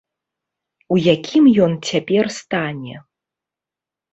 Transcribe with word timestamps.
У 0.95 0.97
якім 1.15 1.43
ён 1.65 1.71
цяпер 1.91 2.25
стане? 2.39 2.95